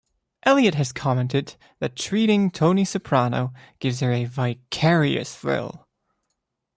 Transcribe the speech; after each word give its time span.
Elliot 0.41 0.73
has 0.73 0.91
commented 0.91 1.57
that 1.77 1.95
treating 1.95 2.49
Tony 2.49 2.85
Soprano 2.85 3.53
gives 3.77 3.99
her 3.99 4.11
a 4.11 4.25
vicarious 4.25 5.35
thrill. 5.35 5.87